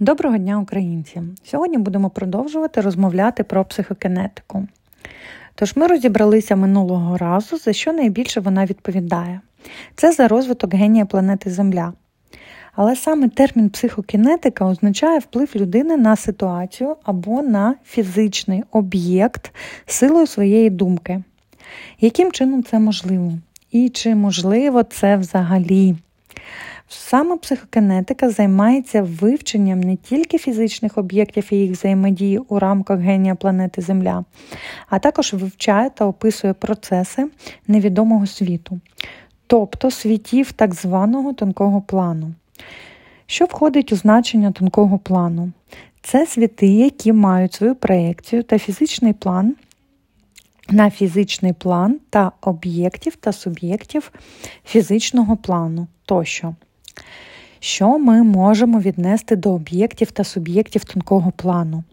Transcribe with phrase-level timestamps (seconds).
[0.00, 1.22] Доброго дня, українці!
[1.44, 4.66] Сьогодні будемо продовжувати розмовляти про психокінетику.
[5.54, 9.40] Тож ми розібралися минулого разу, за що найбільше вона відповідає.
[9.94, 11.92] Це за розвиток генія планети Земля.
[12.74, 19.52] Але саме термін психокінетика означає вплив людини на ситуацію або на фізичний об'єкт
[19.86, 21.22] силою своєї думки.
[22.00, 23.32] Яким чином це можливо?
[23.70, 25.96] І чи можливо це взагалі?
[26.88, 33.82] Саме психокінетика займається вивченням не тільки фізичних об'єктів і їх взаємодії у рамках генія планети
[33.82, 34.24] Земля,
[34.88, 37.28] а також вивчає та описує процеси
[37.68, 38.80] невідомого світу,
[39.46, 42.34] тобто світів так званого тонкого плану.
[43.26, 45.52] Що входить у значення тонкого плану?
[46.02, 49.56] Це світи, які мають свою проєкцію та фізичний план.
[50.70, 54.12] На фізичний план та об'єктів та суб'єктів
[54.64, 56.54] фізичного плану тощо.
[57.60, 61.84] Що ми можемо віднести до об'єктів та суб'єктів тонкого плану?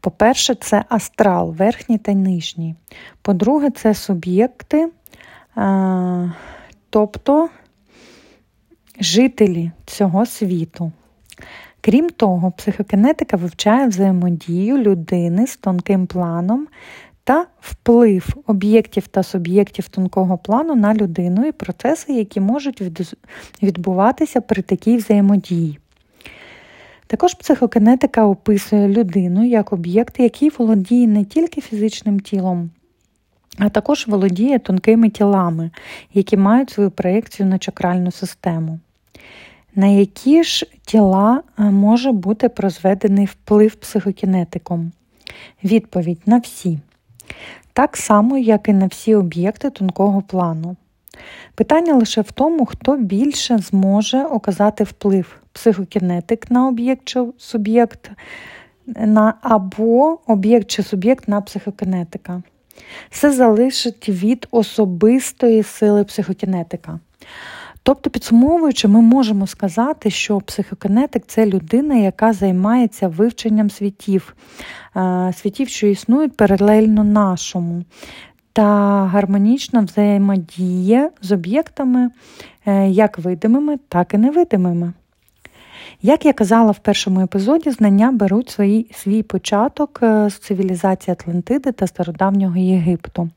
[0.00, 2.74] По-перше, це астрал, верхній та нижній.
[3.22, 4.88] По-друге, це суб'єкти,
[6.90, 7.48] тобто
[9.00, 10.92] жителі цього світу.
[11.80, 16.66] Крім того, психокінетика вивчає взаємодію людини з тонким планом
[17.30, 22.82] та вплив об'єктів та суб'єктів тонкого плану на людину і процеси, які можуть
[23.62, 25.78] відбуватися при такій взаємодії.
[27.06, 32.70] Також психокінетика описує людину як об'єкт, який володіє не тільки фізичним тілом,
[33.58, 35.70] а також володіє тонкими тілами,
[36.14, 38.78] які мають свою проєкцію на чакральну систему.
[39.74, 44.92] На які ж тіла е, може бути прозведений вплив психокінетиком?
[45.64, 46.78] Відповідь на всі
[47.72, 50.76] так само, як і на всі об'єкти тонкого плану.
[51.54, 58.10] Питання лише в тому, хто більше зможе оказати вплив психокінетик на об'єкт чи суб'єкт
[58.86, 62.42] на, або об'єкт чи суб'єкт на психокінетика.
[63.10, 66.98] Все залишить від особистої сили психокінетика.
[67.82, 74.36] Тобто, підсумовуючи, ми можемо сказати, що психокінетик це людина, яка займається вивченням світів,
[74.96, 77.84] е, світів, що існують паралельно нашому,
[78.52, 78.64] та
[79.04, 82.10] гармонічно взаємодіє з об'єктами
[82.66, 84.92] е, як видимими, так і невидимими.
[86.02, 91.72] Як я казала в першому епізоді, знання беруть свій, свій початок е, з цивілізації Атлантиди
[91.72, 93.30] та стародавнього Єгипту.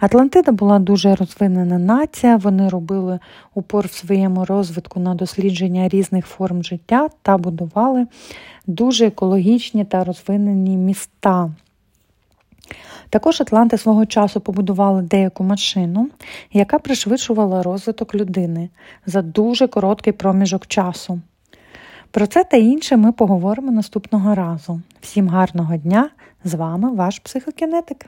[0.00, 3.18] Атлантида була дуже розвинена нація, вони робили
[3.54, 8.06] упор в своєму розвитку на дослідження різних форм життя та будували
[8.66, 11.50] дуже екологічні та розвинені міста.
[13.10, 16.08] Також Атланти свого часу побудували деяку машину,
[16.52, 18.68] яка пришвидшувала розвиток людини
[19.06, 21.20] за дуже короткий проміжок часу.
[22.10, 24.80] Про це та інше ми поговоримо наступного разу.
[25.00, 26.10] Всім гарного дня!
[26.44, 28.06] З вами ваш психокінетик.